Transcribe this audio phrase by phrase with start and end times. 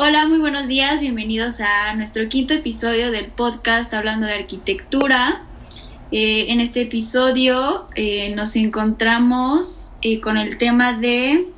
[0.00, 5.42] Hola, muy buenos días, bienvenidos a nuestro quinto episodio del podcast Hablando de Arquitectura.
[6.12, 11.48] Eh, en este episodio eh, nos encontramos eh, con el tema de,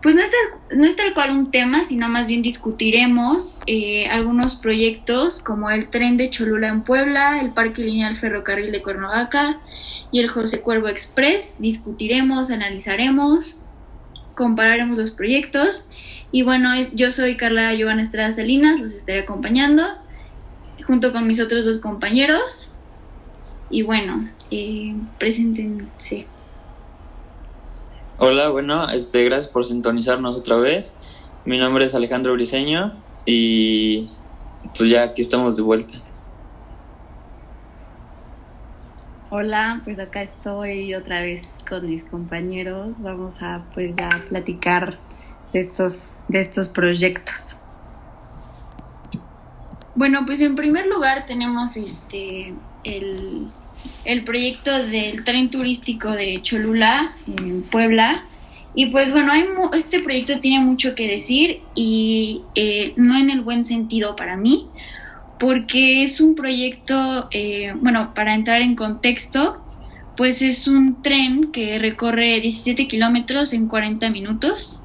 [0.00, 3.62] pues no es, tal, no es tal cual un tema, sino más bien discutiremos
[4.12, 9.58] algunos proyectos como el tren de Cholula en Puebla, el Parque Lineal Ferrocarril de Cuernavaca
[10.12, 11.56] y el José Cuervo Express.
[11.58, 13.58] Discutiremos, analizaremos,
[14.36, 15.88] compararemos los proyectos
[16.32, 19.82] y bueno, yo soy Carla Giovanna Estrada Salinas, los estaré acompañando
[20.86, 22.70] junto con mis otros dos compañeros.
[23.68, 26.26] Y bueno, eh, preséntense.
[28.18, 30.96] Hola, bueno, este, gracias por sintonizarnos otra vez.
[31.44, 32.94] Mi nombre es Alejandro Briseño
[33.24, 34.10] y
[34.76, 35.94] pues ya aquí estamos de vuelta.
[39.30, 42.96] Hola, pues acá estoy otra vez con mis compañeros.
[42.98, 44.98] Vamos a pues ya platicar
[45.52, 47.56] de estos, de estos proyectos?
[49.94, 53.48] Bueno, pues en primer lugar tenemos este el,
[54.04, 58.24] el proyecto del tren turístico de Cholula en Puebla.
[58.74, 63.40] Y pues bueno, hay este proyecto tiene mucho que decir y eh, no en el
[63.40, 64.68] buen sentido para mí,
[65.40, 69.60] porque es un proyecto, eh, bueno, para entrar en contexto,
[70.16, 74.79] pues es un tren que recorre 17 kilómetros en 40 minutos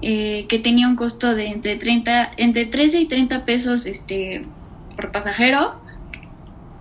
[0.00, 4.44] eh, que tenía un costo de entre 30, entre 13 y 30 pesos este,
[4.94, 5.80] por pasajero,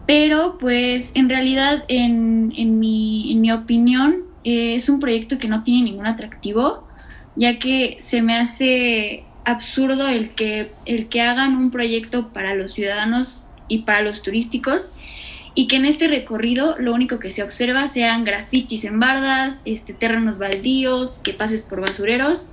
[0.06, 5.48] pero pues en realidad en, en, mi, en mi opinión eh, es un proyecto que
[5.48, 6.88] no tiene ningún atractivo,
[7.36, 12.74] ya que se me hace absurdo el que, el que hagan un proyecto para los
[12.74, 14.92] ciudadanos y para los turísticos
[15.56, 19.94] y que en este recorrido lo único que se observa sean grafitis en bardas, este,
[19.94, 22.50] terrenos baldíos, que pases por basureros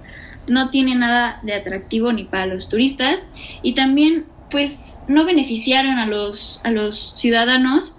[0.47, 3.29] no tiene nada de atractivo ni para los turistas
[3.63, 7.97] y también pues no beneficiaron a los, a los ciudadanos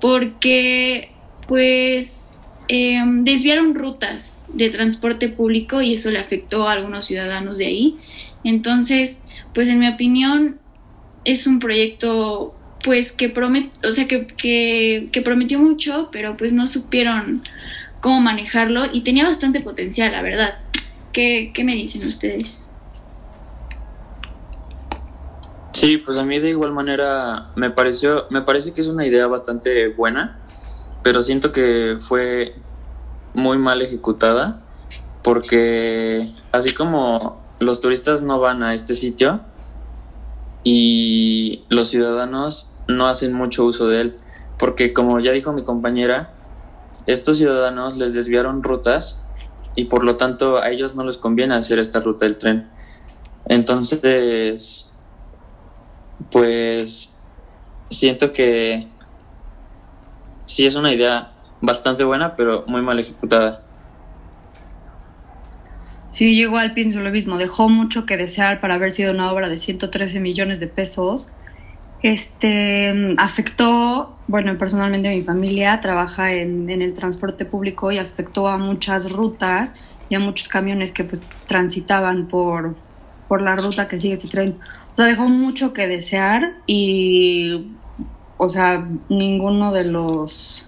[0.00, 1.10] porque
[1.46, 2.30] pues
[2.68, 7.96] em, desviaron rutas de transporte público y eso le afectó a algunos ciudadanos de ahí.
[8.44, 9.22] Entonces,
[9.54, 10.58] pues en mi opinión
[11.24, 13.34] es un proyecto pues que
[13.84, 14.26] o sea que,
[15.12, 17.42] que prometió mucho, pero pues no supieron
[18.00, 20.54] cómo manejarlo y tenía bastante potencial, la verdad.
[21.12, 22.62] ¿Qué, me dicen ustedes?
[25.72, 29.26] Sí, pues a mí de igual manera me pareció, me parece que es una idea
[29.26, 30.40] bastante buena,
[31.02, 32.54] pero siento que fue
[33.34, 34.62] muy mal ejecutada
[35.22, 39.40] porque así como los turistas no van a este sitio
[40.64, 44.16] y los ciudadanos no hacen mucho uso de él,
[44.58, 46.32] porque como ya dijo mi compañera,
[47.06, 49.24] estos ciudadanos les desviaron rutas
[49.74, 52.68] y por lo tanto a ellos no les conviene hacer esta ruta del tren.
[53.46, 54.92] Entonces,
[56.30, 57.18] pues
[57.88, 58.88] siento que
[60.46, 63.64] sí es una idea bastante buena, pero muy mal ejecutada.
[66.12, 67.38] Sí, igual pienso lo mismo.
[67.38, 71.30] Dejó mucho que desear para haber sido una obra de 113 millones de pesos
[72.02, 79.12] este, afectó, bueno, personalmente mi familia trabaja en, el transporte público y afectó a muchas
[79.12, 79.74] rutas
[80.08, 82.74] y a muchos camiones que pues transitaban por,
[83.28, 84.56] por la ruta que sigue este tren.
[84.92, 87.72] O sea, dejó mucho que desear y,
[88.38, 90.66] o sea, ninguno de los,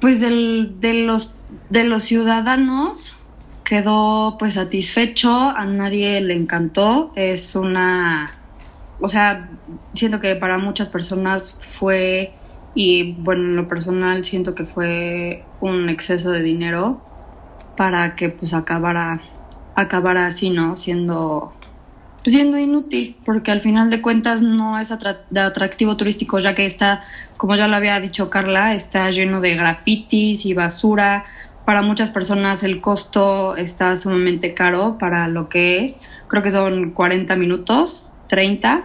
[0.00, 1.34] pues de los,
[1.70, 3.16] de los ciudadanos
[3.64, 8.39] quedó pues satisfecho, a nadie le encantó, es una
[9.00, 9.48] o sea,
[9.94, 12.32] siento que para muchas personas fue,
[12.74, 17.02] y bueno, en lo personal siento que fue un exceso de dinero
[17.76, 19.22] para que pues acabara,
[19.74, 20.76] acabara así, ¿no?
[20.76, 21.54] Siendo,
[22.24, 24.92] siendo inútil, porque al final de cuentas no es
[25.30, 27.02] de atractivo turístico, ya que está,
[27.38, 31.24] como ya lo había dicho Carla, está lleno de grafitis y basura.
[31.64, 36.00] Para muchas personas el costo está sumamente caro para lo que es.
[36.28, 38.84] Creo que son 40 minutos 30,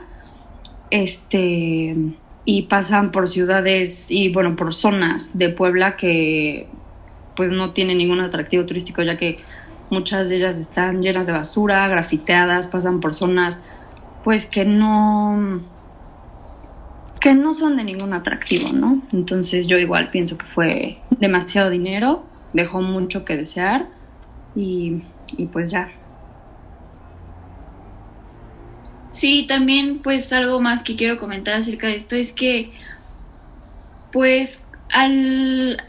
[0.89, 1.95] este,
[2.45, 6.68] y pasan por ciudades y bueno, por zonas de Puebla que
[7.36, 9.39] pues no tienen ningún atractivo turístico, ya que
[9.92, 13.62] muchas de ellas están llenas de basura, grafiteadas, pasan por zonas
[14.24, 15.62] pues que no
[17.21, 19.03] que no son de ningún atractivo, ¿no?
[19.13, 23.89] Entonces yo igual pienso que fue demasiado dinero, dejó mucho que desear
[24.56, 25.03] y,
[25.38, 25.92] y pues ya,
[29.16, 32.74] Sí, también pues algo más que quiero comentar acerca de esto es que
[34.12, 35.82] pues al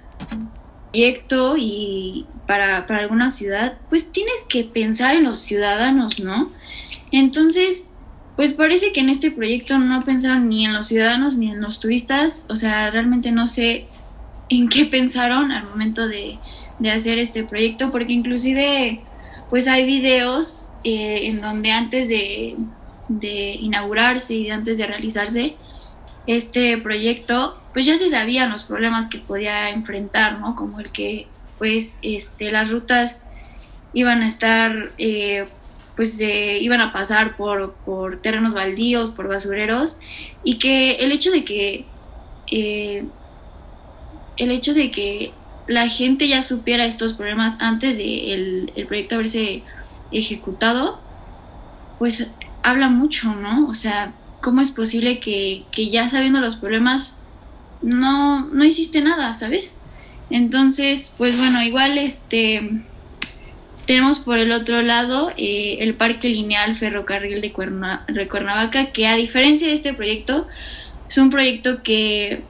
[0.93, 6.52] proyecto y para, para alguna ciudad, pues tienes que pensar en los ciudadanos, ¿no?
[7.11, 7.90] Entonces,
[8.37, 11.81] pues parece que en este proyecto no pensaron ni en los ciudadanos ni en los
[11.81, 13.88] turistas, o sea, realmente no sé
[14.50, 16.38] en qué pensaron al momento de,
[16.78, 19.00] de hacer este proyecto, porque inclusive
[19.50, 22.55] pues hay videos eh, en donde antes de,
[23.08, 25.56] de inaugurarse y antes de realizarse
[26.26, 30.56] este proyecto, pues ya se sabían los problemas que podía enfrentar, ¿no?
[30.56, 33.24] Como el que pues este, las rutas
[33.92, 35.46] iban a estar, eh,
[35.94, 39.98] pues eh, iban a pasar por, por terrenos baldíos, por basureros,
[40.42, 41.86] y que el hecho de que
[44.36, 45.32] el hecho de que
[45.66, 49.62] la gente ya supiera estos problemas antes de el, proyecto haberse
[50.12, 51.00] ejecutado,
[51.98, 52.30] pues
[52.66, 53.68] habla mucho, ¿no?
[53.68, 57.20] O sea, ¿cómo es posible que, que ya sabiendo los problemas
[57.80, 59.76] no, no hiciste nada, ¿sabes?
[60.30, 62.82] Entonces, pues bueno, igual este
[63.86, 67.54] tenemos por el otro lado eh, el Parque Lineal Ferrocarril de,
[68.12, 70.48] de, Cuernavaca, que a diferencia de este proyecto,
[71.08, 72.42] es un proyecto que,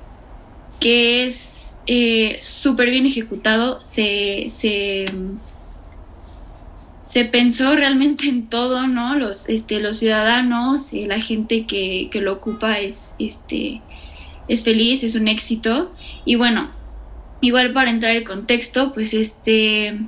[0.80, 5.04] que es eh, súper bien ejecutado, se, se,
[7.06, 9.16] se, pensó realmente en todo, ¿no?
[9.16, 13.80] Los, este, los ciudadanos, eh, la gente que, que, lo ocupa es, este,
[14.48, 15.94] es feliz, es un éxito.
[16.24, 16.70] Y bueno,
[17.40, 19.98] igual para entrar en contexto, pues este...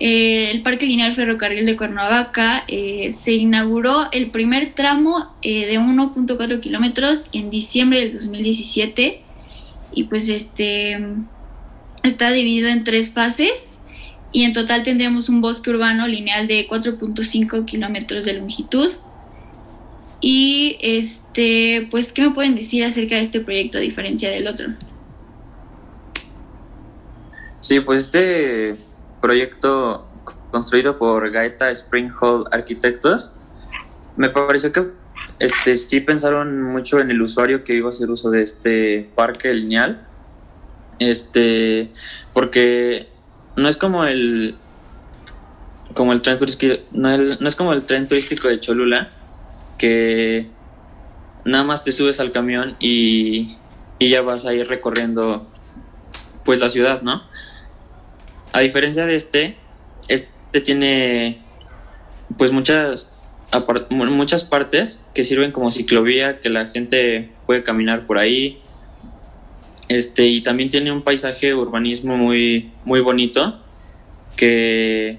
[0.00, 6.60] Eh, el Parque Lineal Ferrocarril de Cuernavaca eh, se inauguró el primer tramo de 1.4
[6.60, 9.22] kilómetros en diciembre del 2017
[9.92, 11.00] y pues este
[12.04, 13.67] está dividido en tres fases
[14.32, 18.92] y en total tendremos un bosque urbano lineal de 4.5 kilómetros de longitud.
[20.20, 24.68] Y este, pues, ¿qué me pueden decir acerca de este proyecto a diferencia del otro?
[27.60, 28.76] Sí, pues este
[29.20, 30.06] proyecto
[30.50, 33.36] construido por Gaeta Spring Hall Arquitectos,
[34.16, 34.88] me pareció que
[35.38, 39.52] este, sí pensaron mucho en el usuario que iba a hacer uso de este parque
[39.54, 40.04] lineal.
[40.98, 41.92] Este,
[42.32, 43.08] porque
[43.58, 44.56] no es como el
[45.92, 49.10] como el tren turístico, no, es como el tren turístico de Cholula,
[49.78, 50.48] que
[51.44, 53.56] nada más te subes al camión y,
[53.98, 55.50] y ya vas a ir recorriendo
[56.44, 57.24] pues la ciudad, ¿no?
[58.52, 59.56] A diferencia de este,
[60.08, 61.42] este tiene
[62.36, 63.12] pues muchas
[63.90, 68.62] muchas partes que sirven como ciclovía, que la gente puede caminar por ahí.
[69.88, 73.58] Este, y también tiene un paisaje urbanismo muy, muy bonito,
[74.36, 75.18] que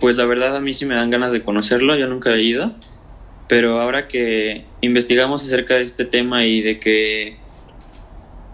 [0.00, 2.72] pues la verdad a mí sí me dan ganas de conocerlo, yo nunca he ido,
[3.48, 7.36] pero ahora que investigamos acerca de este tema y de que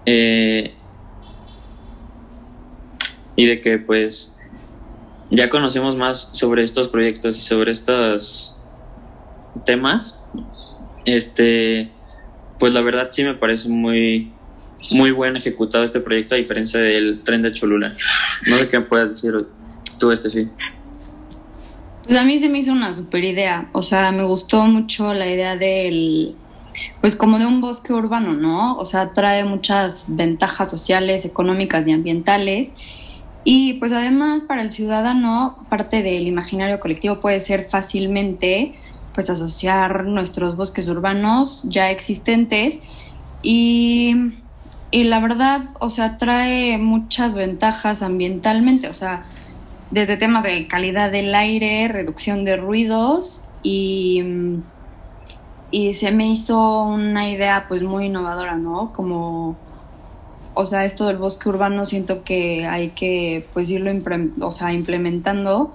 [0.06, 0.72] eh,
[3.36, 4.38] y de que pues
[5.30, 8.60] ya conocemos más sobre estos proyectos y sobre estas
[9.64, 10.24] temas,
[11.04, 11.90] este,
[12.58, 14.32] pues la verdad sí me parece muy,
[14.90, 17.96] muy buen ejecutado este proyecto a diferencia del tren de Cholula.
[18.46, 19.46] No sé qué puedas decir
[19.98, 20.48] tú, este sí.
[22.04, 25.26] Pues a mí se me hizo una super idea, o sea, me gustó mucho la
[25.26, 26.34] idea del,
[27.00, 28.76] pues como de un bosque urbano, ¿no?
[28.76, 32.72] O sea, trae muchas ventajas sociales, económicas y ambientales.
[33.44, 38.74] Y pues además para el ciudadano, parte del imaginario colectivo puede ser fácilmente
[39.14, 42.82] pues asociar nuestros bosques urbanos ya existentes
[43.42, 44.32] y,
[44.94, 49.24] y, la verdad, o sea, trae muchas ventajas ambientalmente, o sea,
[49.90, 54.22] desde temas de calidad del aire, reducción de ruidos y,
[55.70, 58.92] y se me hizo una idea pues muy innovadora, ¿no?
[58.92, 59.56] Como,
[60.54, 63.90] o sea, esto del bosque urbano siento que hay que pues irlo
[64.40, 65.74] o sea, implementando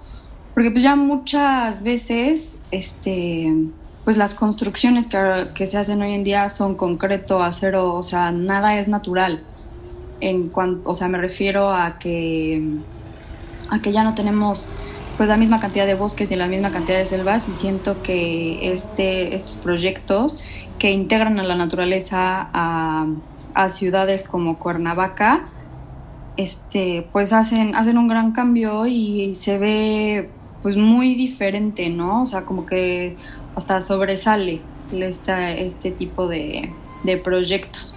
[0.59, 3.53] porque pues ya muchas veces, este,
[4.09, 8.31] pues las construcciones que, que se hacen hoy en día son concreto, acero, o sea,
[8.31, 9.43] nada es natural.
[10.19, 12.59] En cuanto, o sea, me refiero a que,
[13.69, 14.67] a que ya no tenemos
[15.15, 18.73] pues la misma cantidad de bosques ni la misma cantidad de selvas y siento que
[18.73, 20.39] este, estos proyectos
[20.79, 23.05] que integran a la naturaleza a,
[23.53, 25.49] a ciudades como Cuernavaca,
[26.35, 30.31] este, pues hacen, hacen un gran cambio y se ve
[30.63, 32.23] pues muy diferente, ¿no?
[32.23, 33.15] O sea, como que
[33.59, 34.61] hasta sobresale
[34.91, 36.73] este, tipo de,
[37.23, 37.95] proyectos.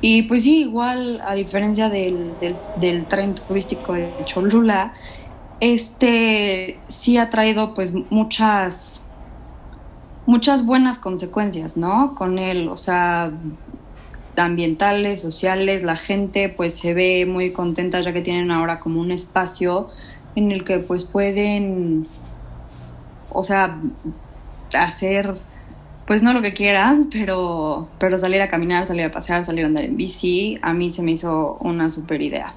[0.00, 2.32] Y pues sí, igual a diferencia del,
[2.80, 4.92] del, tren turístico de Cholula,
[5.60, 9.02] este sí ha traído pues muchas
[10.26, 12.14] muchas buenas consecuencias, ¿no?
[12.14, 13.32] Con él, o sea,
[14.36, 19.10] ambientales, sociales, la gente pues se ve muy contenta ya que tienen ahora como un
[19.10, 19.88] espacio
[20.36, 22.06] en el que pues pueden,
[23.30, 23.80] o sea,
[24.74, 25.34] hacer
[26.06, 29.66] pues no lo que quieran, pero, pero salir a caminar, salir a pasear, salir a
[29.66, 32.54] andar en bici, a mí se me hizo una super idea.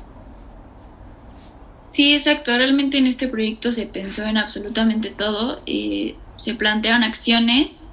[1.91, 2.57] Sí, exacto.
[2.57, 5.61] Realmente en este proyecto se pensó en absolutamente todo.
[5.65, 7.89] Eh, se plantearon acciones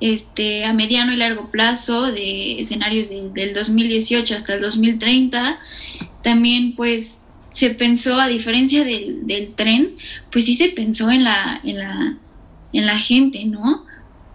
[0.00, 5.58] este, a mediano y largo plazo de escenarios del 2018 hasta el 2030.
[6.22, 9.96] También pues se pensó, a diferencia del, tren,
[10.30, 11.60] pues sí se pensó en la,
[12.72, 13.84] en la gente, ¿no?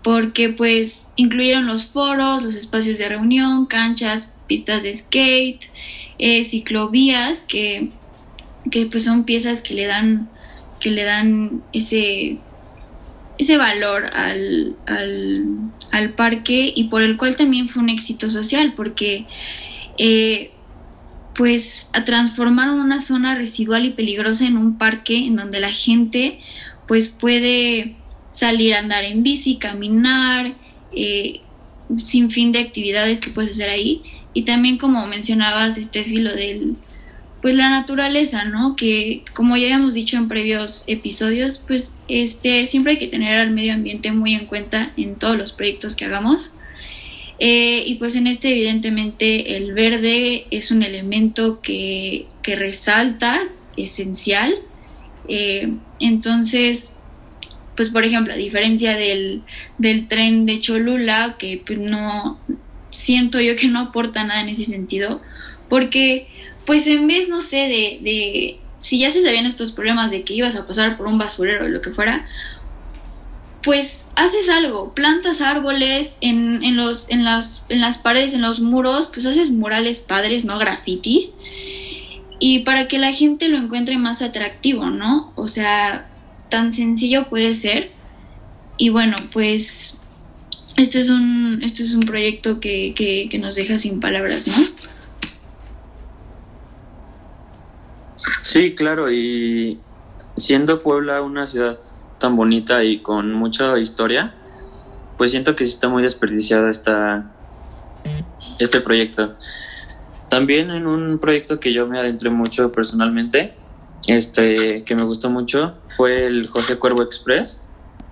[0.03, 5.61] Porque pues incluyeron los foros, los espacios de reunión, canchas, pistas de skate,
[6.19, 7.89] eh, ciclovías, que
[8.71, 10.29] que pues son piezas que le dan,
[10.79, 12.37] que le dan ese,
[13.37, 19.25] ese valor al, al, parque y por el cual también fue un éxito social, porque
[19.97, 20.51] eh,
[21.35, 26.39] pues transformaron una zona residual y peligrosa en un parque en donde la gente
[26.87, 27.95] pues puede
[28.33, 30.53] salir a andar en bici, caminar,
[30.93, 31.39] eh,
[31.97, 34.01] sin fin de actividades que puedes hacer ahí.
[34.33, 36.75] Y también como mencionabas, este filo del,
[37.41, 38.75] pues la naturaleza, ¿no?
[38.75, 43.51] Que como ya habíamos dicho en previos episodios, pues este siempre hay que tener al
[43.51, 46.51] medio ambiente muy en cuenta en todos los proyectos que hagamos.
[47.39, 53.41] Eh, y pues en este evidentemente el verde es un elemento que, que resalta,
[53.77, 54.55] esencial.
[55.27, 56.95] Eh, entonces,
[57.75, 59.41] pues por ejemplo, a diferencia del,
[59.77, 62.39] del tren de Cholula, que pues no
[62.91, 65.21] siento yo que no aporta nada en ese sentido,
[65.69, 66.27] porque
[66.65, 70.33] pues en vez, no sé, de, de si ya se sabían estos problemas de que
[70.33, 72.25] ibas a pasar por un basurero o lo que fuera,
[73.63, 78.59] pues haces algo, plantas árboles en, en, los, en, las, en las paredes, en los
[78.59, 81.33] muros, pues haces murales padres, no grafitis,
[82.39, 85.31] y para que la gente lo encuentre más atractivo, ¿no?
[85.35, 86.09] O sea,
[86.53, 87.89] tan sencillo puede ser.
[88.77, 89.97] Y bueno, pues
[90.77, 94.53] este es un, este es un proyecto que, que, nos deja sin palabras, ¿no?
[98.43, 99.79] Sí, claro, y
[100.35, 101.79] siendo Puebla una ciudad
[102.19, 104.35] tan bonita y con mucha historia,
[105.17, 107.31] pues siento que está muy desperdiciada esta,
[108.59, 109.37] este proyecto.
[110.29, 113.55] También en un proyecto que yo me adentré mucho personalmente,
[114.07, 117.65] este, que me gustó mucho, fue el José Cuervo Express,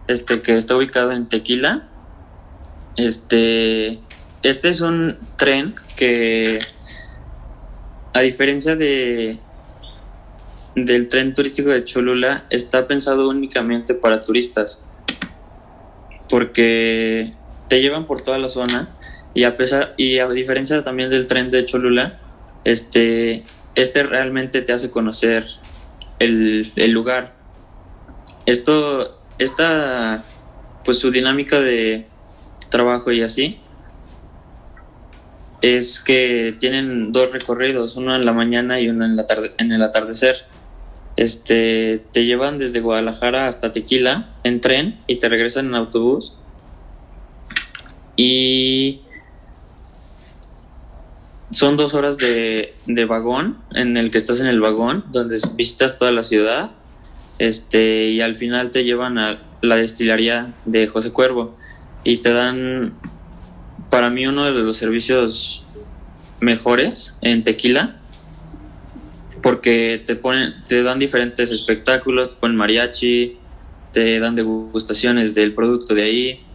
[0.07, 1.88] este, que está ubicado en Tequila.
[2.95, 4.00] Este,
[4.43, 6.60] este es un tren que,
[8.13, 9.39] a diferencia de
[10.75, 14.86] del tren turístico de Cholula está pensado únicamente para turistas,
[16.29, 17.31] porque
[17.67, 18.89] te llevan por toda la zona
[19.33, 22.19] y a pesar y a diferencia también del tren de Cholula,
[22.63, 23.43] este
[23.75, 25.45] este realmente te hace conocer
[26.22, 27.36] el, el lugar.
[28.46, 30.24] Esto esta
[30.84, 32.08] pues su dinámica de
[32.70, 33.60] trabajo y así
[35.62, 39.72] es que tienen dos recorridos, uno en la mañana y uno en la tarde en
[39.72, 40.38] el atardecer
[41.16, 46.40] este, te llevan desde Guadalajara hasta Tequila en tren y te regresan en autobús.
[48.16, 49.01] Y
[51.51, 55.98] son dos horas de, de, vagón en el que estás en el vagón, donde visitas
[55.98, 56.72] toda la ciudad.
[57.39, 61.58] Este, y al final te llevan a la destilería de José Cuervo
[62.03, 62.93] y te dan,
[63.89, 65.65] para mí, uno de los servicios
[66.39, 67.98] mejores en tequila
[69.41, 73.38] porque te ponen, te dan diferentes espectáculos, te ponen mariachi,
[73.91, 76.46] te dan degustaciones del producto de ahí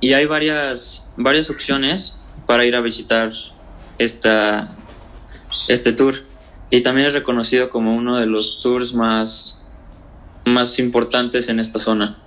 [0.00, 3.32] y hay varias, varias opciones para ir a visitar
[3.98, 4.74] esta,
[5.68, 6.14] este tour
[6.70, 9.66] y también es reconocido como uno de los tours más,
[10.44, 12.18] más importantes en esta zona.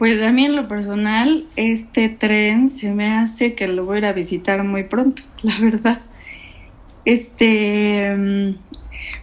[0.00, 3.98] Pues a mí en lo personal, este tren se me hace que lo voy a
[3.98, 6.00] ir a visitar muy pronto, la verdad.
[7.04, 8.54] Este, mm,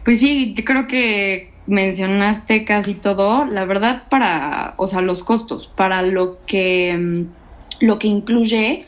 [0.06, 3.46] pues sí, creo que mencionaste casi todo.
[3.46, 7.26] La verdad, para, o sea, los costos, para lo que, mm,
[7.80, 8.86] lo que incluye,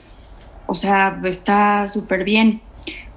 [0.67, 2.61] o sea, está súper bien.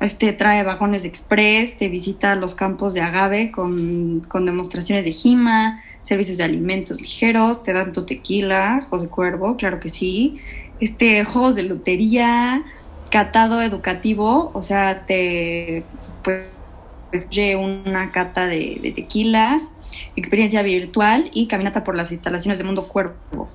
[0.00, 5.82] Este trae vagones express, te visita los campos de agave con, con demostraciones de gima,
[6.02, 10.38] servicios de alimentos ligeros, te dan tu tequila, José Cuervo, claro que sí,
[10.80, 12.64] este, juegos de lotería,
[13.10, 15.84] catado educativo, o sea, te
[16.24, 16.46] pues,
[17.10, 19.62] pues una cata de, tequilas,
[20.16, 23.48] experiencia virtual y caminata por las instalaciones de Mundo Cuervo.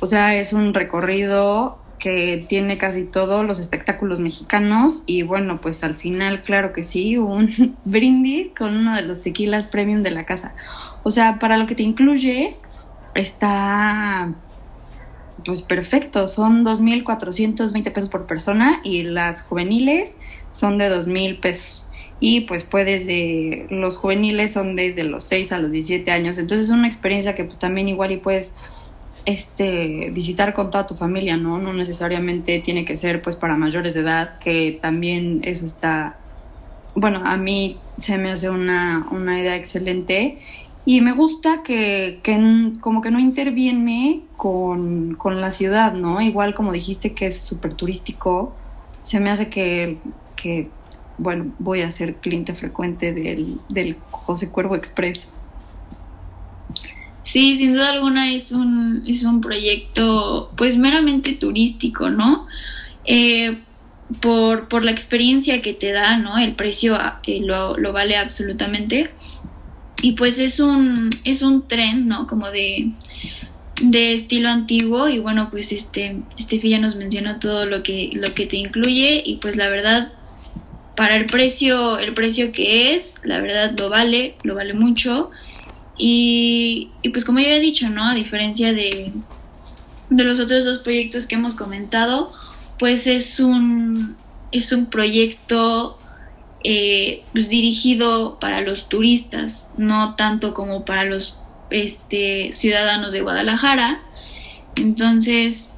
[0.00, 5.84] O sea, es un recorrido que tiene casi todos los espectáculos mexicanos y bueno, pues
[5.84, 10.24] al final, claro que sí, un brindis con uno de los tequilas premium de la
[10.24, 10.54] casa.
[11.02, 12.56] O sea, para lo que te incluye,
[13.14, 14.32] está
[15.44, 20.14] pues perfecto, son 2.420 pesos por persona y las juveniles
[20.50, 21.89] son de 2.000 pesos.
[22.20, 26.66] Y pues puedes de, los juveniles son desde los 6 a los 17 años, entonces
[26.66, 28.54] es una experiencia que pues también igual y puedes
[29.24, 31.58] este visitar con toda tu familia, ¿no?
[31.58, 36.18] No necesariamente tiene que ser pues para mayores de edad, que también eso está,
[36.94, 40.38] bueno, a mí se me hace una, una idea excelente
[40.84, 46.20] y me gusta que, que como que no interviene con, con, la ciudad, ¿no?
[46.20, 48.54] Igual como dijiste que es súper turístico,
[49.02, 49.98] se me hace que,
[50.36, 50.68] que,
[51.20, 55.26] bueno, voy a ser cliente frecuente del, del José Cuervo Express.
[57.24, 62.46] Sí, sin duda alguna es un, es un proyecto pues meramente turístico, ¿no?
[63.04, 63.58] Eh,
[64.20, 66.38] por, por, la experiencia que te da, ¿no?
[66.38, 69.10] El precio eh, lo, lo, vale absolutamente.
[70.02, 72.26] Y pues es un, es un tren, ¿no?
[72.26, 72.92] Como de,
[73.82, 78.32] de estilo antiguo y bueno, pues este, Estefi ya nos mencionó todo lo que, lo
[78.34, 80.12] que te incluye y pues la verdad,
[81.00, 85.30] para el precio, el precio que es, la verdad lo vale, lo vale mucho.
[85.96, 88.04] Y, pues como ya he dicho, ¿no?
[88.04, 89.10] A diferencia de,
[90.10, 92.34] de los otros dos proyectos que hemos comentado,
[92.78, 94.18] pues es un,
[94.52, 95.98] es un proyecto
[96.64, 101.38] eh, pues dirigido para los turistas, no tanto como para los
[101.70, 104.02] este, ciudadanos de Guadalajara.
[104.76, 105.72] Entonces,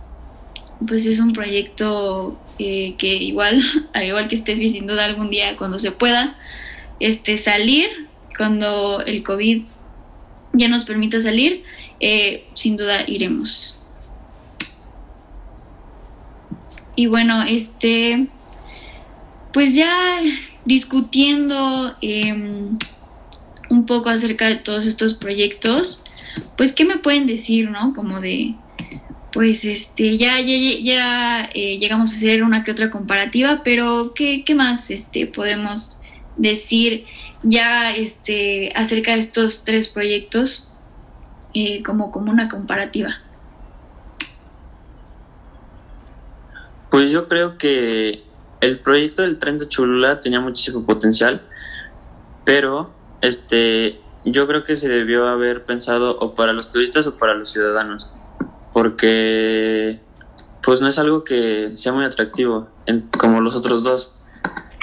[0.85, 5.57] pues es un proyecto eh, que igual, al igual que Steffi, sin duda algún día
[5.57, 6.37] cuando se pueda
[7.01, 7.89] este, salir,
[8.37, 9.63] cuando el COVID
[10.53, 11.65] ya nos permita salir,
[12.01, 13.79] eh, sin duda iremos.
[16.95, 18.27] Y bueno, este,
[19.53, 20.21] pues ya
[20.65, 22.79] discutiendo em,
[23.71, 26.03] un poco acerca de todos estos proyectos,
[26.57, 27.95] pues qué me pueden decir, ¿no?
[27.95, 28.55] Como de,
[29.33, 34.45] pues este, ya, ya, ya eh, llegamos a hacer una que otra comparativa, pero ¿qué,
[34.45, 35.99] qué más este, podemos
[36.37, 37.07] decir
[37.43, 40.69] ya este, acerca de estos tres proyectos
[41.55, 43.15] eh, como, como una comparativa?
[46.91, 48.23] Pues yo creo que
[48.61, 51.43] el proyecto del tren de Cholula tenía muchísimo potencial,
[52.45, 52.93] pero
[53.23, 57.51] este, yo creo que se debió haber pensado o para los turistas o para los
[57.51, 58.13] ciudadanos,
[58.73, 60.01] porque
[60.63, 62.69] pues no es algo que sea muy atractivo
[63.19, 64.17] como los otros dos,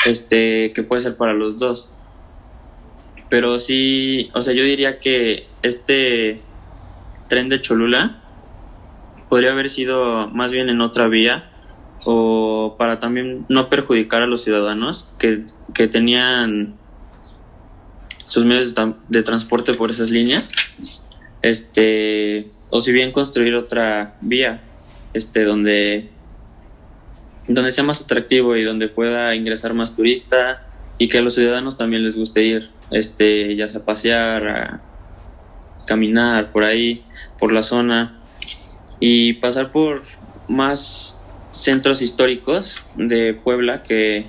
[0.05, 1.91] este, que puede ser para los dos.
[3.29, 6.41] Pero sí, o sea, yo diría que este
[7.27, 8.21] tren de Cholula
[9.29, 11.51] podría haber sido más bien en otra vía
[12.03, 16.79] o para también no perjudicar a los ciudadanos que, que tenían
[18.25, 18.75] sus medios
[19.07, 20.51] de, transporte por esas líneas,
[21.41, 24.61] este, o si bien construir otra vía,
[25.13, 26.09] este, donde,
[27.47, 30.65] donde sea más atractivo y donde pueda ingresar más turista
[30.97, 34.81] y que a los ciudadanos también les guste ir, este, ya sea pasear, a
[35.85, 37.03] caminar por ahí,
[37.39, 38.21] por la zona
[38.99, 40.03] y pasar por
[40.47, 44.27] más centros históricos de Puebla que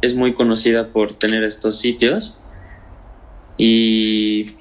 [0.00, 2.40] es muy conocida por tener estos sitios.
[3.56, 4.56] Y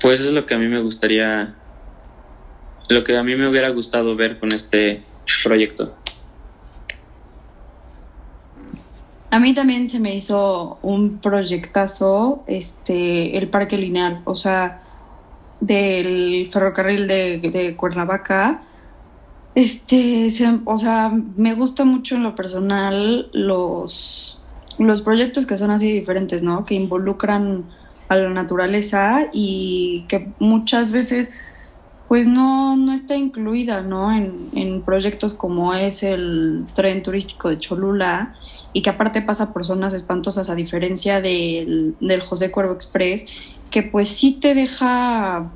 [0.00, 1.54] pues es lo que a mí me gustaría
[2.88, 5.02] lo que a mí me hubiera gustado ver con este
[5.42, 5.94] proyecto.
[9.30, 14.82] A mí también se me hizo un proyectazo este el parque lineal, o sea,
[15.60, 18.62] del ferrocarril de, Cuernavaca
[19.54, 20.28] este,
[20.64, 24.42] o sea, me gusta mucho en lo personal los,
[24.78, 26.64] los proyectos que son así diferentes, ¿no?
[26.64, 27.64] Que involucran
[28.08, 31.30] a la naturaleza y que muchas veces
[32.08, 34.12] pues no, no está incluida, ¿no?
[34.12, 38.34] En, en proyectos como es el tren turístico de Cholula
[38.72, 43.26] y que aparte pasa por zonas espantosas a diferencia del, del José Cuervo Express,
[43.70, 45.48] que pues sí te deja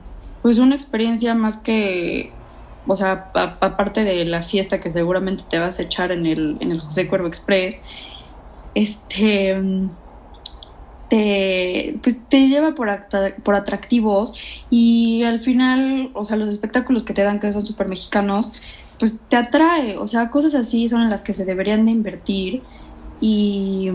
[0.42, 2.32] pues una experiencia más que
[2.88, 6.72] o sea, aparte de la fiesta que seguramente te vas a echar en el, en
[6.72, 7.76] el José Cuervo Express,
[8.74, 9.60] este
[11.08, 12.88] te, pues, te lleva por,
[13.42, 14.34] por atractivos
[14.70, 18.52] y al final, o sea, los espectáculos que te dan que son súper mexicanos,
[18.98, 22.62] pues te atrae, o sea, cosas así son en las que se deberían de invertir
[23.20, 23.90] y,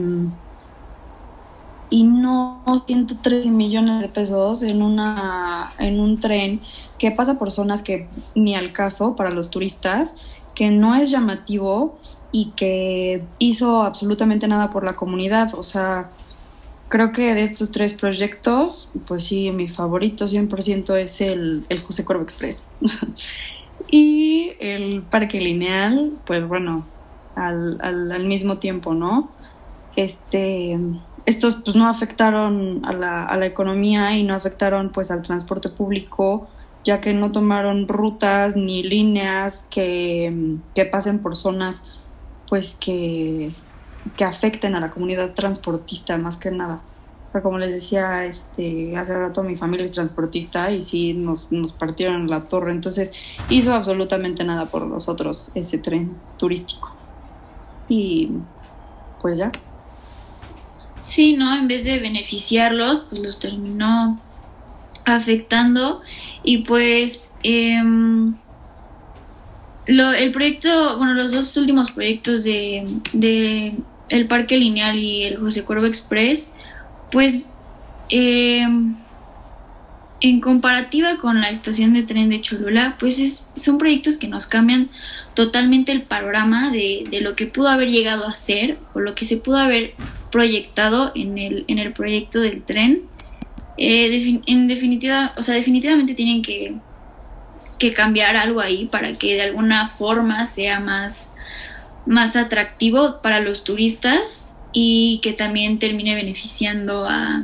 [1.90, 6.62] y no 113 millones de pesos en una en un tren
[6.98, 10.16] que pasa por zonas que ni al caso para los turistas,
[10.56, 12.00] que no es llamativo
[12.32, 16.10] y que hizo absolutamente nada por la comunidad, o sea,
[16.90, 22.06] creo que de estos tres proyectos, pues sí, mi favorito 100% es el, el José
[22.06, 22.64] Cuervo Express.
[23.90, 26.86] y el Parque Lineal, pues bueno,
[27.36, 29.32] al, al, al mismo tiempo, ¿no?
[29.96, 30.78] Este
[31.26, 35.70] estos pues no afectaron a la, a la economía y no afectaron pues al transporte
[35.70, 36.50] público
[36.84, 41.84] ya que no tomaron rutas ni líneas que, que pasen por zonas
[42.50, 43.54] pues que,
[44.18, 46.82] que, afecten a la comunidad transportista más que nada.
[47.42, 52.30] Como les decía, este, hace rato mi familia es transportista y sí nos, nos partieron
[52.30, 53.12] la torre, entonces
[53.50, 56.96] hizo absolutamente nada por nosotros ese tren turístico.
[57.90, 58.30] Y
[59.20, 59.52] pues ya.
[61.02, 61.56] Sí, ¿no?
[61.56, 64.20] En vez de beneficiarlos, pues los terminó
[65.06, 66.02] afectando
[66.44, 67.82] y pues eh,
[69.86, 73.76] el proyecto, bueno, los dos últimos proyectos de
[74.14, 76.52] el Parque Lineal y el José Cuervo Express,
[77.12, 77.52] pues
[78.10, 78.68] eh,
[80.22, 84.46] en comparativa con la estación de tren de Cholula, pues es, son proyectos que nos
[84.46, 84.90] cambian
[85.34, 89.26] totalmente el panorama de, de, lo que pudo haber llegado a ser o lo que
[89.26, 89.96] se pudo haber
[90.32, 93.02] proyectado en el, en el proyecto del tren.
[93.78, 96.76] Eh, en definitiva, o sea, definitivamente tienen que,
[97.80, 101.33] que cambiar algo ahí para que de alguna forma sea más,
[102.06, 107.44] más atractivo para los turistas y que también termine beneficiando a,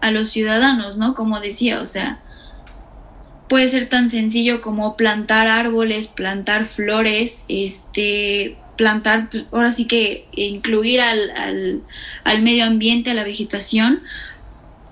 [0.00, 1.14] a los ciudadanos, ¿no?
[1.14, 2.20] Como decía, o sea,
[3.48, 10.26] puede ser tan sencillo como plantar árboles, plantar flores, este, plantar, pues, ahora sí que
[10.32, 11.82] incluir al, al,
[12.24, 14.02] al, medio ambiente, a la vegetación,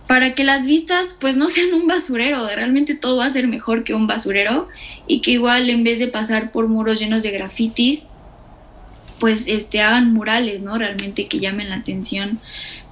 [0.06, 3.84] para que las vistas pues no sean un basurero, realmente todo va a ser mejor
[3.84, 4.68] que un basurero
[5.06, 8.08] y que igual en vez de pasar por muros llenos de grafitis,
[9.22, 10.76] pues este hagan murales, ¿no?
[10.76, 12.40] Realmente que llamen la atención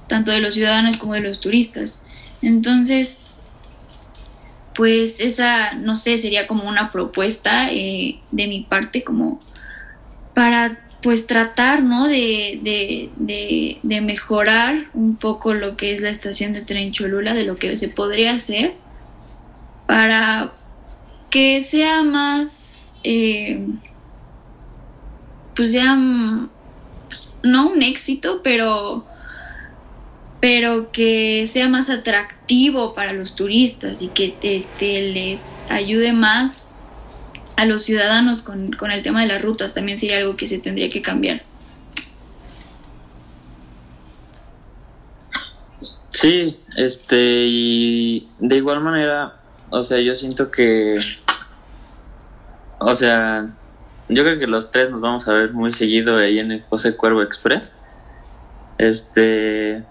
[0.07, 2.05] tanto de los ciudadanos como de los turistas.
[2.41, 3.19] Entonces,
[4.73, 9.41] pues esa, no sé, sería como una propuesta eh, de mi parte como
[10.33, 12.07] para pues tratar, ¿no?
[12.07, 17.43] De, de, de, mejorar un poco lo que es la estación de tren Cholula, de
[17.43, 18.75] lo que se podría hacer
[19.85, 20.53] para
[21.29, 23.67] que sea más, eh,
[25.55, 25.97] pues ya,
[27.07, 29.05] pues, no un éxito, pero,
[30.39, 36.69] pero que sea más atractivo para los turistas y que este, les ayude más
[37.55, 40.57] a los ciudadanos con, con el tema de las rutas también sería algo que se
[40.57, 41.43] tendría que cambiar.
[46.09, 49.37] Sí, este, y de igual manera,
[49.69, 50.97] o sea, yo siento que,
[52.79, 53.49] o sea,
[54.11, 56.95] yo creo que los tres nos vamos a ver muy seguido ahí en el José
[56.97, 57.73] Cuervo Express.
[58.77, 59.83] Este,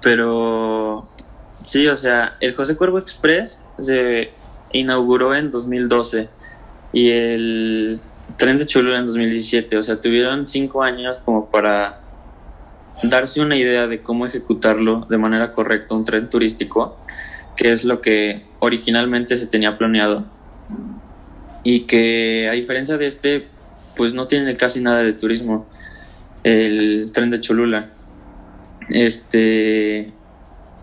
[0.00, 1.08] pero,
[1.62, 4.32] sí, o sea, el José Cuervo Express se
[4.72, 6.28] inauguró en 2012
[6.92, 8.00] y el
[8.36, 9.76] tren de Cholula en 2017.
[9.76, 12.00] O sea, tuvieron cinco años como para
[13.04, 16.98] darse una idea de cómo ejecutarlo de manera correcta un tren turístico,
[17.56, 20.24] que es lo que originalmente se tenía planeado.
[21.64, 23.48] Y que a diferencia de este,
[23.96, 25.66] pues no tiene casi nada de turismo
[26.44, 27.90] el tren de Cholula.
[28.88, 30.12] Este,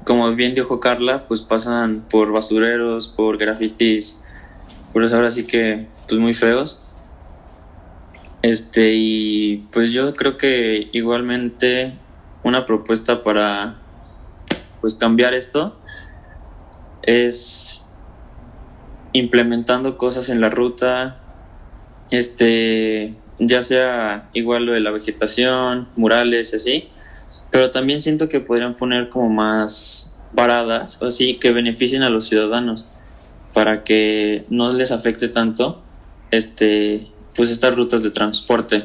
[0.05, 4.23] como bien dijo Carla, pues pasan por basureros, por grafitis,
[4.93, 6.83] pues ahora sí que, pues muy feos.
[8.41, 11.93] Este, y pues yo creo que igualmente
[12.43, 13.75] una propuesta para
[14.79, 15.77] pues cambiar esto
[17.01, 17.88] es
[19.13, 21.19] implementando cosas en la ruta,
[22.11, 26.89] este, ya sea igual lo de la vegetación, murales, así,
[27.51, 32.87] pero también siento que podrían poner como más paradas, así que beneficien a los ciudadanos
[33.53, 35.81] para que no les afecte tanto
[36.31, 38.83] este pues estas rutas de transporte.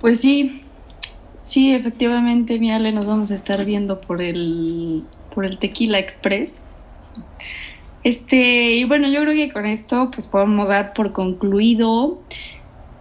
[0.00, 0.62] Pues sí,
[1.40, 5.04] sí, efectivamente, le nos vamos a estar viendo por el
[5.36, 6.54] por el Tequila Express.
[8.02, 12.18] Este, y bueno, yo creo que con esto pues podemos dar por concluido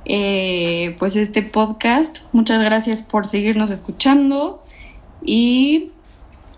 [0.04, 2.18] eh, pues este podcast.
[2.34, 4.64] Muchas gracias por seguirnos escuchando
[5.24, 5.92] y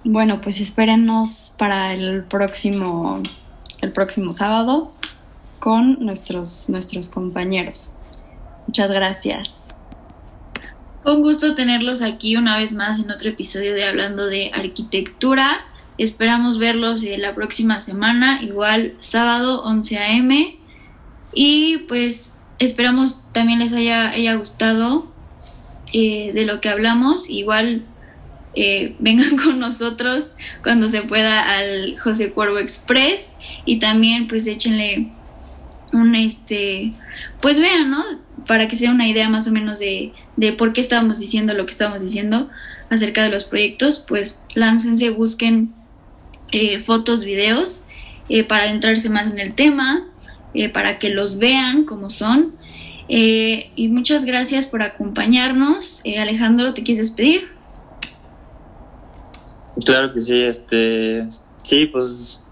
[0.03, 3.21] bueno, pues espérenos para el próximo
[3.81, 4.91] el próximo sábado
[5.59, 7.91] con nuestros nuestros compañeros.
[8.65, 9.66] Muchas gracias.
[11.07, 15.61] Un gusto tenerlos aquí una vez más en otro episodio de Hablando de Arquitectura.
[15.97, 20.57] Esperamos verlos eh, la próxima semana, igual sábado 11 a.m.
[21.31, 25.09] Y pues esperamos también les haya, haya gustado
[25.93, 27.29] eh, de lo que hablamos.
[27.29, 27.83] Igual
[28.53, 30.25] eh, vengan con nosotros
[30.61, 35.07] cuando se pueda al José Cuervo Express y también pues échenle
[35.93, 36.91] un este
[37.41, 38.03] pues vean, ¿no?
[38.45, 41.65] Para que sea una idea más o menos de, de por qué estábamos diciendo lo
[41.65, 42.49] que estábamos diciendo
[42.89, 45.73] acerca de los proyectos, pues láncense, busquen
[46.51, 47.83] eh, fotos, videos
[48.29, 50.07] eh, para adentrarse más en el tema,
[50.53, 52.55] eh, para que los vean como son.
[53.09, 56.01] y muchas gracias por acompañarnos.
[56.19, 57.49] Alejandro, ¿te quieres despedir?
[59.85, 61.27] Claro que sí, este,
[61.63, 62.47] sí, pues,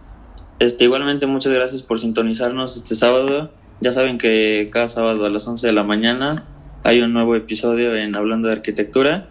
[0.60, 3.52] este, igualmente muchas gracias por sintonizarnos este sábado.
[3.82, 6.46] Ya saben que cada sábado a las 11 de la mañana
[6.84, 9.28] hay un nuevo episodio en Hablando de Arquitectura.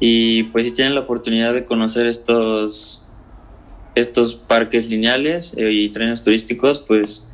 [0.00, 3.06] Y pues si tienen la oportunidad de conocer estos,
[3.94, 7.30] estos parques lineales eh, y trenes turísticos, pues,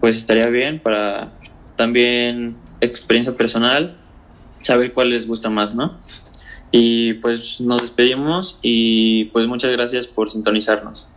[0.00, 1.32] pues estaría bien para
[1.76, 3.96] también experiencia personal,
[4.60, 5.98] saber cuál les gusta más, ¿no?
[6.72, 11.12] Y pues nos despedimos y pues muchas gracias por sintonizarnos.